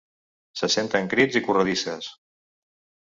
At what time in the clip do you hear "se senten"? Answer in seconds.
0.61-1.11